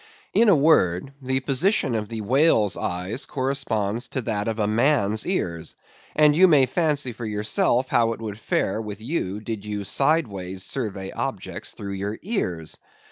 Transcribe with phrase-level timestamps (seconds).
[0.33, 5.27] In a word, the position of the whale's eyes corresponds to that of a man's
[5.27, 5.75] ears;
[6.15, 10.63] and you may fancy, for yourself, how it would fare with you, did you sideways
[10.63, 12.79] survey objects through your ears.